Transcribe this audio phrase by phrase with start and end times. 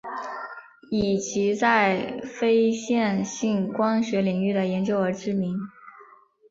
[0.89, 5.55] 以其在非线性光学领域的研究而知名。